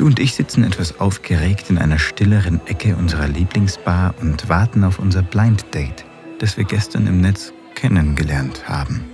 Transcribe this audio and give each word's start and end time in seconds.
Du 0.00 0.06
und 0.06 0.18
ich 0.18 0.34
sitzen 0.34 0.64
etwas 0.64 0.98
aufgeregt 0.98 1.68
in 1.68 1.76
einer 1.76 1.98
stilleren 1.98 2.66
Ecke 2.66 2.96
unserer 2.96 3.28
Lieblingsbar 3.28 4.14
und 4.22 4.48
warten 4.48 4.82
auf 4.82 4.98
unser 4.98 5.20
Blind 5.20 5.74
Date, 5.74 6.06
das 6.38 6.56
wir 6.56 6.64
gestern 6.64 7.06
im 7.06 7.20
Netz 7.20 7.52
kennengelernt 7.74 8.66
haben. 8.66 9.04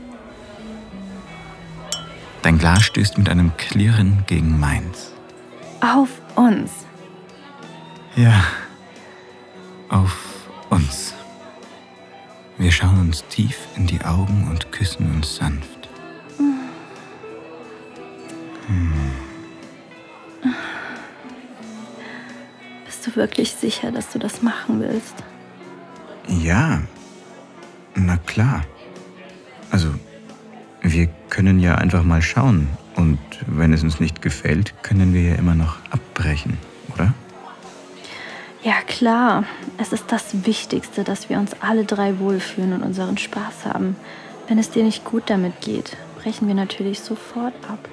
Dein 2.42 2.56
Glas 2.58 2.84
stößt 2.84 3.18
mit 3.18 3.28
einem 3.28 3.50
Klirren 3.56 4.22
gegen 4.28 4.60
meins. 4.60 5.10
Auf 5.80 6.22
uns. 6.36 6.70
Ja, 8.14 8.44
auf 9.88 10.16
uns. 10.70 11.14
Wir 12.58 12.70
schauen 12.70 13.00
uns 13.00 13.24
tief 13.26 13.58
in 13.74 13.88
die 13.88 14.02
Augen 14.02 14.46
und 14.48 14.70
küssen 14.70 15.12
uns 15.16 15.34
sanft. 15.34 15.75
Wirklich 23.16 23.52
sicher, 23.52 23.90
dass 23.90 24.10
du 24.10 24.18
das 24.18 24.42
machen 24.42 24.80
willst? 24.80 25.14
Ja, 26.28 26.80
na 27.94 28.16
klar. 28.18 28.64
Also, 29.70 29.88
wir 30.82 31.08
können 31.30 31.58
ja 31.60 31.76
einfach 31.76 32.02
mal 32.02 32.22
schauen. 32.22 32.68
Und 32.94 33.18
wenn 33.46 33.72
es 33.72 33.82
uns 33.82 34.00
nicht 34.00 34.22
gefällt, 34.22 34.82
können 34.82 35.12
wir 35.12 35.22
ja 35.22 35.34
immer 35.34 35.54
noch 35.54 35.76
abbrechen, 35.90 36.56
oder? 36.94 37.12
Ja, 38.62 38.80
klar. 38.86 39.44
Es 39.78 39.92
ist 39.92 40.10
das 40.10 40.46
Wichtigste, 40.46 41.04
dass 41.04 41.28
wir 41.28 41.38
uns 41.38 41.52
alle 41.60 41.84
drei 41.84 42.18
wohlfühlen 42.18 42.72
und 42.72 42.82
unseren 42.82 43.18
Spaß 43.18 43.66
haben. 43.66 43.96
Wenn 44.48 44.58
es 44.58 44.70
dir 44.70 44.82
nicht 44.82 45.04
gut 45.04 45.24
damit 45.26 45.60
geht, 45.60 45.96
brechen 46.22 46.48
wir 46.48 46.54
natürlich 46.54 47.00
sofort 47.00 47.54
ab. 47.68 47.88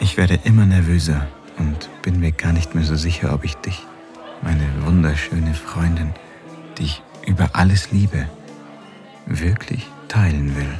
Ich 0.00 0.16
werde 0.16 0.38
immer 0.44 0.64
nervöser 0.64 1.26
und 1.58 1.88
bin 2.02 2.20
mir 2.20 2.32
gar 2.32 2.52
nicht 2.52 2.74
mehr 2.74 2.84
so 2.84 2.96
sicher, 2.96 3.34
ob 3.34 3.44
ich 3.44 3.54
dich 3.56 3.84
meine 4.42 4.66
wunderschöne 4.84 5.54
Freundin, 5.54 6.12
die 6.76 6.84
ich 6.84 7.02
über 7.26 7.50
alles 7.52 7.90
liebe, 7.90 8.26
wirklich 9.26 9.86
teilen 10.08 10.56
will. 10.56 10.78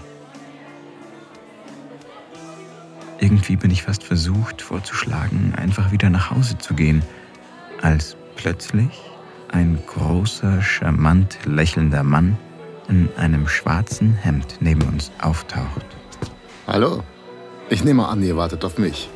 Irgendwie 3.20 3.56
bin 3.56 3.70
ich 3.70 3.83
fast 3.83 4.05
versucht 4.05 4.62
vorzuschlagen, 4.62 5.55
einfach 5.56 5.91
wieder 5.91 6.09
nach 6.09 6.31
Hause 6.31 6.56
zu 6.59 6.75
gehen, 6.75 7.03
als 7.83 8.17
plötzlich 8.37 8.91
ein 9.48 9.78
großer, 9.87 10.62
charmant 10.62 11.39
lächelnder 11.45 12.05
Mann 12.05 12.39
in 12.89 13.09
einem 13.17 13.48
schwarzen 13.48 14.15
Hemd 14.15 14.59
neben 14.61 14.83
uns 14.83 15.11
auftaucht. 15.20 15.84
Hallo, 16.67 17.03
ich 17.70 17.84
nehme 17.84 18.06
an, 18.06 18.22
ihr 18.22 18.37
wartet 18.37 18.65
auf 18.65 18.78
mich. 18.78 19.11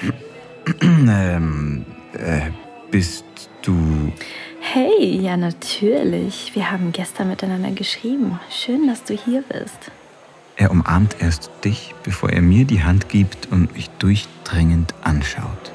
ähm, 0.80 1.84
äh, 2.12 2.50
bist 2.90 3.24
du. 3.62 4.12
Hey, 4.60 5.20
ja 5.20 5.36
natürlich. 5.36 6.52
Wir 6.54 6.70
haben 6.70 6.92
gestern 6.92 7.28
miteinander 7.28 7.70
geschrieben. 7.70 8.40
Schön, 8.50 8.86
dass 8.86 9.04
du 9.04 9.14
hier 9.14 9.42
bist. 9.42 9.90
Er 10.56 10.70
umarmt 10.70 11.16
erst 11.20 11.50
dich, 11.64 11.94
bevor 12.02 12.30
er 12.30 12.40
mir 12.40 12.64
die 12.64 12.82
Hand 12.82 13.08
gibt 13.08 13.48
und 13.50 13.74
mich 13.74 13.90
durchdringend 13.98 14.94
anschaut. 15.02 15.72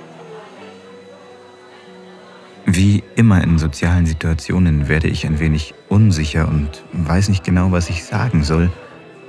Wie 2.65 3.03
immer 3.15 3.43
in 3.43 3.57
sozialen 3.59 4.05
Situationen 4.05 4.87
werde 4.87 5.07
ich 5.07 5.25
ein 5.25 5.39
wenig 5.39 5.73
unsicher 5.89 6.47
und 6.47 6.69
weiß 6.93 7.29
nicht 7.29 7.43
genau, 7.43 7.71
was 7.71 7.89
ich 7.89 8.03
sagen 8.03 8.43
soll, 8.43 8.71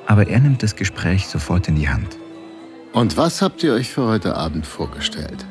aber 0.06 0.28
er 0.28 0.41
nimmt 0.41 0.62
das 0.62 0.77
Gespräch 0.77 1.27
sofort 1.27 1.69
in 1.69 1.77
die 1.77 1.89
Hand. 1.89 2.17
Und 2.92 3.17
was 3.17 3.42
habt 3.42 3.62
ihr 3.62 3.72
euch 3.74 3.89
für 3.91 4.05
heute 4.05 4.36
Abend 4.36 4.67
vorgestellt? 4.67 5.46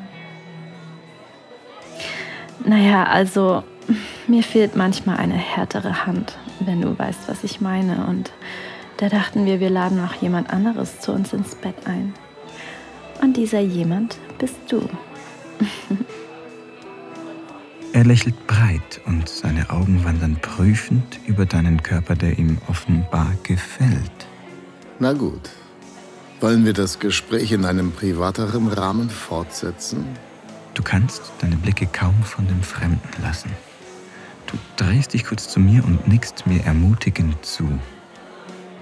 Naja, 2.64 3.04
also 3.04 3.64
mir 4.28 4.42
fehlt 4.42 4.76
manchmal 4.76 5.16
eine 5.16 5.34
härtere 5.34 6.06
Hand, 6.06 6.38
wenn 6.60 6.80
du 6.80 6.96
weißt, 6.98 7.28
was 7.28 7.44
ich 7.44 7.60
meine. 7.60 8.06
Und 8.06 8.30
da 8.98 9.08
dachten 9.08 9.46
wir, 9.46 9.60
wir 9.60 9.70
laden 9.70 10.00
noch 10.00 10.14
jemand 10.14 10.52
anderes 10.52 11.00
zu 11.00 11.12
uns 11.12 11.32
ins 11.32 11.54
Bett 11.54 11.74
ein. 11.86 12.14
Und 13.20 13.36
dieser 13.36 13.60
jemand 13.60 14.16
bist 14.38 14.60
du. 14.68 14.88
er 17.92 18.04
lächelt 18.04 18.46
breit 18.46 19.00
und 19.06 19.28
seine 19.28 19.70
Augen 19.70 20.04
wandern 20.04 20.36
prüfend 20.40 21.20
über 21.26 21.46
deinen 21.46 21.82
Körper, 21.82 22.14
der 22.14 22.38
ihm 22.38 22.58
offenbar 22.68 23.32
gefällt. 23.42 24.26
Na 24.98 25.12
gut. 25.12 25.50
Wollen 26.40 26.64
wir 26.64 26.72
das 26.72 26.98
Gespräch 26.98 27.52
in 27.52 27.64
einem 27.64 27.92
privateren 27.92 28.66
Rahmen 28.66 29.08
fortsetzen? 29.10 30.06
Du 30.74 30.82
kannst 30.82 31.32
deine 31.40 31.56
Blicke 31.56 31.86
kaum 31.86 32.22
von 32.22 32.46
dem 32.46 32.62
Fremden 32.62 33.22
lassen. 33.22 33.50
Du 34.46 34.58
drehst 34.76 35.12
dich 35.12 35.24
kurz 35.24 35.48
zu 35.48 35.60
mir 35.60 35.84
und 35.84 36.08
nickst 36.08 36.46
mir 36.46 36.64
ermutigend 36.64 37.44
zu. 37.44 37.78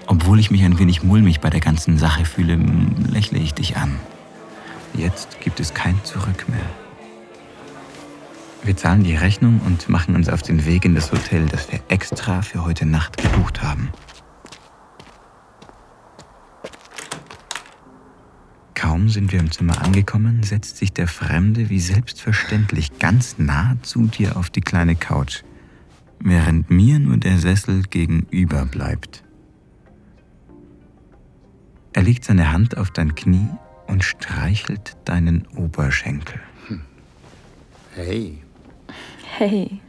Obwohl 0.07 0.39
ich 0.39 0.51
mich 0.51 0.63
ein 0.63 0.79
wenig 0.79 1.03
mulmig 1.03 1.39
bei 1.41 1.49
der 1.49 1.59
ganzen 1.59 1.97
Sache 1.97 2.25
fühle, 2.25 2.55
lächle 2.55 3.39
ich 3.39 3.53
dich 3.53 3.77
an. 3.77 3.95
Jetzt 4.93 5.39
gibt 5.41 5.59
es 5.59 5.73
kein 5.73 6.03
Zurück 6.03 6.47
mehr. 6.49 6.65
Wir 8.63 8.77
zahlen 8.77 9.03
die 9.03 9.15
Rechnung 9.15 9.59
und 9.65 9.89
machen 9.89 10.15
uns 10.15 10.29
auf 10.29 10.41
den 10.41 10.65
Weg 10.65 10.85
in 10.85 10.95
das 10.95 11.11
Hotel, 11.11 11.47
das 11.47 11.71
wir 11.71 11.79
extra 11.87 12.41
für 12.41 12.63
heute 12.63 12.85
Nacht 12.85 13.17
gebucht 13.17 13.63
haben. 13.63 13.89
Kaum 18.91 19.07
sind 19.07 19.31
wir 19.31 19.39
im 19.39 19.49
Zimmer 19.49 19.81
angekommen, 19.81 20.43
setzt 20.43 20.75
sich 20.75 20.91
der 20.91 21.07
Fremde 21.07 21.69
wie 21.69 21.79
selbstverständlich 21.79 22.99
ganz 22.99 23.37
nah 23.37 23.77
zu 23.83 24.07
dir 24.07 24.35
auf 24.35 24.49
die 24.49 24.59
kleine 24.59 24.97
Couch, 24.97 25.43
während 26.19 26.69
mir 26.69 26.99
nur 26.99 27.15
der 27.15 27.37
Sessel 27.37 27.83
gegenüber 27.83 28.65
bleibt. 28.65 29.23
Er 31.93 32.03
legt 32.03 32.25
seine 32.25 32.51
Hand 32.51 32.75
auf 32.75 32.91
dein 32.91 33.15
Knie 33.15 33.47
und 33.87 34.03
streichelt 34.03 34.97
deinen 35.05 35.47
Oberschenkel. 35.55 36.41
Hm. 36.67 36.81
Hey. 37.95 38.43
Hey. 39.37 39.79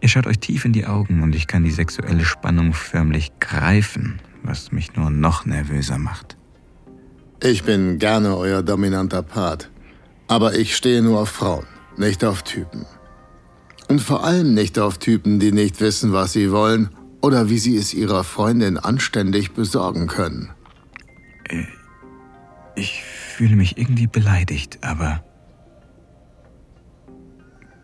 Ihr 0.00 0.08
schaut 0.08 0.26
euch 0.26 0.38
tief 0.38 0.64
in 0.64 0.72
die 0.72 0.86
Augen 0.86 1.22
und 1.22 1.34
ich 1.34 1.46
kann 1.46 1.64
die 1.64 1.70
sexuelle 1.70 2.24
Spannung 2.24 2.72
förmlich 2.72 3.32
greifen, 3.38 4.18
was 4.42 4.72
mich 4.72 4.96
nur 4.96 5.10
noch 5.10 5.44
nervöser 5.44 5.98
macht. 5.98 6.39
Ich 7.42 7.64
bin 7.64 7.98
gerne 7.98 8.36
euer 8.36 8.62
dominanter 8.62 9.22
Part, 9.22 9.70
aber 10.28 10.56
ich 10.56 10.76
stehe 10.76 11.00
nur 11.00 11.20
auf 11.20 11.30
Frauen, 11.30 11.66
nicht 11.96 12.22
auf 12.22 12.42
Typen. 12.42 12.84
Und 13.88 14.00
vor 14.00 14.24
allem 14.24 14.52
nicht 14.52 14.78
auf 14.78 14.98
Typen, 14.98 15.40
die 15.40 15.50
nicht 15.50 15.80
wissen, 15.80 16.12
was 16.12 16.34
sie 16.34 16.52
wollen 16.52 16.90
oder 17.22 17.48
wie 17.48 17.58
sie 17.58 17.76
es 17.76 17.94
ihrer 17.94 18.24
Freundin 18.24 18.76
anständig 18.76 19.52
besorgen 19.52 20.06
können. 20.06 20.50
Äh, 21.48 21.64
ich 22.76 23.02
fühle 23.02 23.56
mich 23.56 23.78
irgendwie 23.78 24.06
beleidigt, 24.06 24.78
aber 24.82 25.24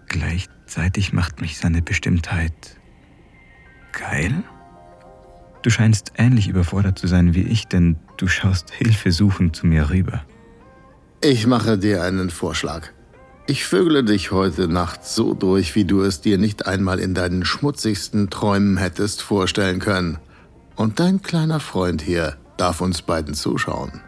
gleichzeitig 0.06 1.14
macht 1.14 1.40
mich 1.40 1.56
seine 1.56 1.80
Bestimmtheit 1.80 2.78
geil. 3.92 4.44
Du 5.66 5.70
scheinst 5.70 6.12
ähnlich 6.16 6.46
überfordert 6.46 6.96
zu 6.96 7.08
sein 7.08 7.34
wie 7.34 7.42
ich, 7.42 7.66
denn 7.66 7.96
du 8.18 8.28
schaust 8.28 8.70
hilfesuchend 8.70 9.56
zu 9.56 9.66
mir 9.66 9.90
rüber. 9.90 10.24
Ich 11.20 11.48
mache 11.48 11.76
dir 11.76 12.04
einen 12.04 12.30
Vorschlag. 12.30 12.90
Ich 13.48 13.64
vögle 13.64 14.04
dich 14.04 14.30
heute 14.30 14.68
Nacht 14.68 15.04
so 15.04 15.34
durch, 15.34 15.74
wie 15.74 15.84
du 15.84 16.02
es 16.02 16.20
dir 16.20 16.38
nicht 16.38 16.68
einmal 16.68 17.00
in 17.00 17.14
deinen 17.14 17.44
schmutzigsten 17.44 18.30
Träumen 18.30 18.76
hättest 18.76 19.22
vorstellen 19.22 19.80
können. 19.80 20.18
Und 20.76 21.00
dein 21.00 21.20
kleiner 21.20 21.58
Freund 21.58 22.00
hier 22.00 22.36
darf 22.58 22.80
uns 22.80 23.02
beiden 23.02 23.34
zuschauen. 23.34 24.02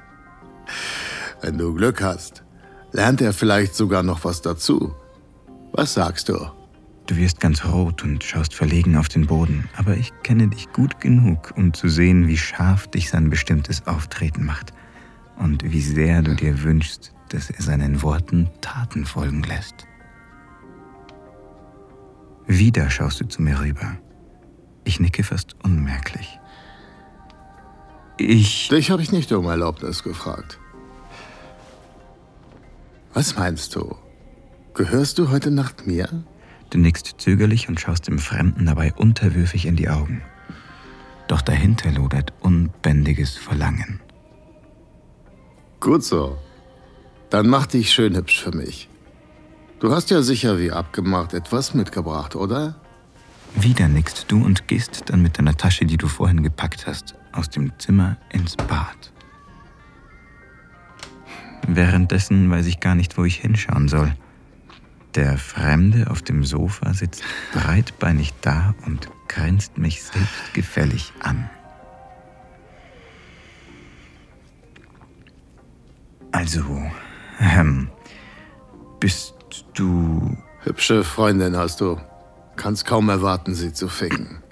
Wenn 1.41 1.59
du 1.59 1.75
Glück 1.75 2.01
hast, 2.03 2.45
lernt 2.93 3.21
er 3.21 3.33
vielleicht 3.33 3.75
sogar 3.75 4.05
noch 4.05 4.23
was 4.23 4.43
dazu. 4.43 4.95
Was 5.73 5.95
sagst 5.95 6.29
du? 6.29 6.39
Du 7.09 7.17
wirst 7.17 7.41
ganz 7.41 7.65
rot 7.65 8.05
und 8.05 8.23
schaust 8.23 8.53
verlegen 8.53 8.95
auf 8.95 9.09
den 9.09 9.27
Boden, 9.27 9.67
aber 9.75 9.97
ich 9.97 10.13
kenne 10.23 10.49
dich 10.49 10.71
gut 10.75 11.01
genug, 11.01 11.55
um 11.57 11.73
zu 11.73 11.89
sehen, 11.89 12.29
wie 12.29 12.37
scharf 12.37 12.87
dich 12.87 13.09
sein 13.09 13.31
bestimmtes 13.31 13.87
Auftreten 13.87 14.45
macht 14.45 14.75
und 15.39 15.65
wie 15.65 15.81
sehr 15.81 16.21
du 16.21 16.37
dir 16.37 16.63
wünschst, 16.63 17.15
dass 17.31 17.49
er 17.49 17.63
seinen 17.63 18.03
Worten 18.03 18.51
Taten 18.61 19.07
folgen 19.07 19.43
lässt. 19.43 19.87
Wieder 22.47 22.91
schaust 22.91 23.23
du 23.23 23.25
zu 23.27 23.41
mir 23.41 23.59
rüber. 23.59 23.97
Ich 24.85 25.01
nicke 25.01 25.25
fast 25.25 25.57
unmerklich. 25.65 26.39
Ich. 28.19 28.69
Dich 28.69 28.91
habe 28.91 29.01
ich 29.01 29.13
nicht 29.13 29.33
um 29.33 29.47
Erlaubnis 29.47 30.03
gefragt. 30.03 30.59
Was 33.15 33.35
meinst 33.35 33.75
du? 33.77 33.97
Gehörst 34.75 35.19
du 35.19 35.31
heute 35.31 35.51
Nacht 35.51 35.87
mir? 35.87 36.25
Du 36.71 36.79
nickst 36.79 37.15
zögerlich 37.19 37.69
und 37.69 37.81
schaust 37.81 38.09
dem 38.09 38.19
Fremden 38.19 38.67
dabei 38.67 38.93
unterwürfig 38.93 39.67
in 39.67 39.77
die 39.77 39.89
Augen. 39.89 40.23
Doch 41.29 41.43
dahinter 41.43 41.91
lodert 41.91 42.33
unbändiges 42.41 43.37
Verlangen. 43.37 44.01
Gut 45.81 46.05
so. 46.05 46.39
Dann 47.31 47.49
mach 47.49 47.67
dich 47.67 47.93
schön 47.93 48.17
hübsch 48.17 48.41
für 48.41 48.57
mich. 48.57 48.89
Du 49.81 49.93
hast 49.93 50.11
ja 50.11 50.23
sicher 50.23 50.59
wie 50.59 50.73
abgemacht 50.73 51.35
etwas 51.35 51.75
mitgebracht, 51.75 52.35
oder? 52.35 52.77
Wieder 53.55 53.89
nickst 53.89 54.27
du 54.29 54.45
und 54.45 54.67
gehst 54.69 55.05
dann 55.07 55.23
mit 55.23 55.39
deiner 55.39 55.57
Tasche, 55.57 55.85
die 55.85 55.97
du 55.97 56.09
vorhin 56.09 56.43
gepackt 56.43 56.87
hast, 56.87 57.15
aus 57.33 57.49
dem 57.49 57.73
Zimmer 57.79 58.17
ins 58.31 58.57
Bad. 58.57 59.13
Währenddessen 61.67 62.51
weiß 62.51 62.67
ich 62.67 62.81
gar 62.81 62.95
nicht, 62.95 63.17
wo 63.19 63.25
ich 63.25 63.37
hinschauen 63.37 63.89
soll. 63.89 64.15
Der 65.15 65.39
Fremde 65.39 66.11
auf 66.11 66.23
dem 66.23 66.45
Sofa 66.45 66.93
sitzt 66.95 67.25
breitbeinig 67.53 68.35
da 68.43 68.75
und 68.87 69.09
grinst 69.27 69.79
mich 69.79 70.03
selbstgefällig 70.03 71.13
an. 71.21 71.49
Also, 76.33 76.65
ähm, 77.41 77.91
bist 79.01 79.35
du. 79.75 80.37
Hübsche 80.63 81.05
Freundin 81.05 81.57
hast 81.57 81.81
du. 81.81 81.99
Kannst 82.57 82.85
kaum 82.85 83.09
erwarten, 83.09 83.55
sie 83.55 83.73
zu 83.73 83.89
ficken. 83.89 84.43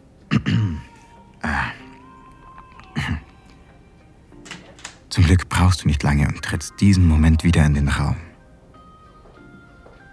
Zum 5.10 5.24
Glück 5.24 5.48
brauchst 5.48 5.84
du 5.84 5.88
nicht 5.88 6.02
lange 6.02 6.28
und 6.28 6.42
trittst 6.42 6.74
diesen 6.80 7.06
Moment 7.08 7.42
wieder 7.44 7.64
in 7.64 7.74
den 7.74 7.88
Raum. 7.88 8.16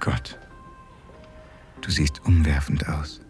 Gott, 0.04 0.38
du 1.80 1.90
siehst 1.90 2.26
umwerfend 2.26 2.90
aus. 2.90 3.22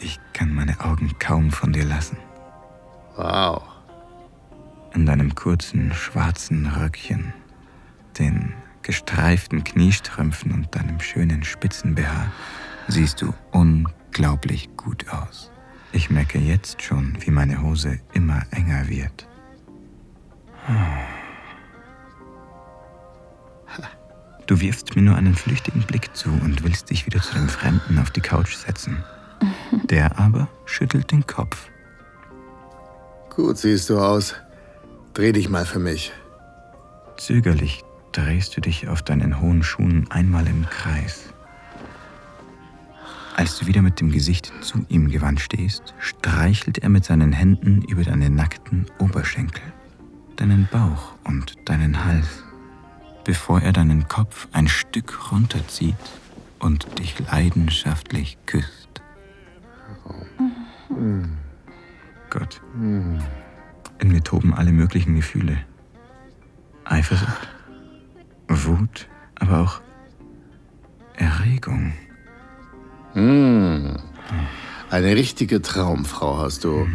Ich 0.00 0.18
kann 0.32 0.54
meine 0.54 0.80
Augen 0.80 1.14
kaum 1.18 1.50
von 1.50 1.74
dir 1.74 1.84
lassen. 1.84 2.16
Wow. 3.16 3.62
In 4.94 5.04
deinem 5.04 5.34
kurzen 5.34 5.92
schwarzen 5.92 6.64
Röckchen, 6.64 7.34
den 8.18 8.54
gestreiften 8.80 9.62
Kniestrümpfen 9.62 10.52
und 10.52 10.74
deinem 10.74 10.98
schönen 11.00 11.44
Spitzenbehaar 11.44 12.32
siehst 12.88 13.20
du 13.20 13.34
unglaublich 13.50 14.70
gut 14.78 15.06
aus. 15.10 15.50
Ich 15.92 16.08
merke 16.08 16.38
jetzt 16.38 16.80
schon, 16.80 17.18
wie 17.20 17.30
meine 17.30 17.60
Hose 17.60 18.00
immer 18.14 18.40
enger 18.52 18.88
wird. 18.88 19.28
Du 24.50 24.60
wirfst 24.60 24.96
mir 24.96 25.02
nur 25.02 25.14
einen 25.14 25.36
flüchtigen 25.36 25.82
Blick 25.82 26.12
zu 26.16 26.28
und 26.28 26.64
willst 26.64 26.90
dich 26.90 27.06
wieder 27.06 27.22
zu 27.22 27.34
dem 27.34 27.48
Fremden 27.48 28.00
auf 28.00 28.10
die 28.10 28.20
Couch 28.20 28.56
setzen. 28.56 29.04
Der 29.84 30.18
aber 30.18 30.48
schüttelt 30.64 31.12
den 31.12 31.24
Kopf. 31.24 31.68
Gut 33.32 33.58
siehst 33.58 33.88
du 33.90 34.00
aus. 34.00 34.34
Dreh 35.14 35.30
dich 35.30 35.48
mal 35.48 35.64
für 35.64 35.78
mich. 35.78 36.10
Zögerlich 37.16 37.84
drehst 38.10 38.56
du 38.56 38.60
dich 38.60 38.88
auf 38.88 39.02
deinen 39.02 39.40
hohen 39.40 39.62
Schuhen 39.62 40.10
einmal 40.10 40.48
im 40.48 40.66
Kreis. 40.68 41.32
Als 43.36 43.56
du 43.56 43.68
wieder 43.68 43.82
mit 43.82 44.00
dem 44.00 44.10
Gesicht 44.10 44.52
zu 44.62 44.84
ihm 44.88 45.10
gewandt 45.10 45.38
stehst, 45.38 45.94
streichelt 46.00 46.78
er 46.78 46.88
mit 46.88 47.04
seinen 47.04 47.30
Händen 47.30 47.82
über 47.82 48.02
deine 48.02 48.30
nackten 48.30 48.86
Oberschenkel, 48.98 49.62
deinen 50.34 50.68
Bauch 50.72 51.12
und 51.22 51.54
deinen 51.66 52.04
Hals, 52.04 52.42
bevor 53.30 53.60
er 53.60 53.72
deinen 53.72 54.08
Kopf 54.08 54.48
ein 54.50 54.66
Stück 54.66 55.30
runterzieht 55.30 55.94
und 56.58 56.98
dich 56.98 57.14
leidenschaftlich 57.30 58.38
küsst. 58.44 59.00
Gott. 62.28 62.60
In 62.74 63.22
mir 64.02 64.24
toben 64.24 64.52
alle 64.52 64.72
möglichen 64.72 65.14
Gefühle. 65.14 65.58
Eifersucht, 66.84 67.48
Wut, 68.48 69.06
aber 69.36 69.60
auch 69.60 69.80
Erregung. 71.14 71.92
Hm. 73.12 73.96
Eine 74.90 75.14
richtige 75.14 75.62
Traumfrau 75.62 76.38
hast 76.38 76.64
du. 76.64 76.88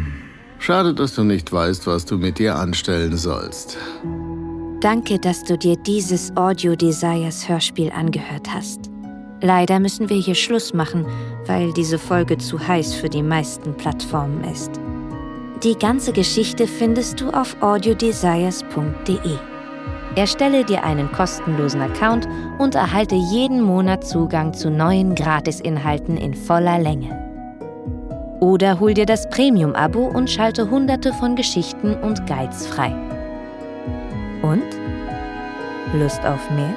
Schade, 0.58 0.94
dass 0.94 1.14
du 1.14 1.24
nicht 1.24 1.50
weißt, 1.50 1.86
was 1.86 2.04
du 2.04 2.18
mit 2.18 2.38
ihr 2.40 2.56
anstellen 2.56 3.16
sollst. 3.16 3.78
Danke, 4.86 5.18
dass 5.18 5.42
du 5.42 5.58
dir 5.58 5.74
dieses 5.76 6.30
Audio 6.36 6.76
Desires 6.76 7.48
Hörspiel 7.48 7.90
angehört 7.90 8.46
hast. 8.54 8.88
Leider 9.40 9.80
müssen 9.80 10.08
wir 10.08 10.16
hier 10.16 10.36
Schluss 10.36 10.72
machen, 10.72 11.04
weil 11.46 11.72
diese 11.72 11.98
Folge 11.98 12.38
zu 12.38 12.56
heiß 12.56 12.94
für 12.94 13.08
die 13.08 13.24
meisten 13.24 13.76
Plattformen 13.76 14.44
ist. 14.44 14.70
Die 15.64 15.74
ganze 15.74 16.12
Geschichte 16.12 16.68
findest 16.68 17.20
du 17.20 17.30
auf 17.30 17.60
audiodesires.de. 17.60 19.18
Erstelle 20.14 20.64
dir 20.64 20.84
einen 20.84 21.10
kostenlosen 21.10 21.80
Account 21.80 22.28
und 22.60 22.76
erhalte 22.76 23.16
jeden 23.16 23.62
Monat 23.62 24.06
Zugang 24.06 24.54
zu 24.54 24.70
neuen 24.70 25.16
Gratisinhalten 25.16 26.16
in 26.16 26.32
voller 26.32 26.78
Länge. 26.78 27.10
Oder 28.38 28.78
hol 28.78 28.94
dir 28.94 29.06
das 29.06 29.28
Premium-Abo 29.30 30.06
und 30.06 30.30
schalte 30.30 30.70
hunderte 30.70 31.12
von 31.14 31.34
Geschichten 31.34 31.96
und 31.96 32.24
Guides 32.28 32.68
frei. 32.68 33.05
Und? 34.42 34.64
Lust 35.94 36.24
auf 36.24 36.50
mehr? 36.50 36.74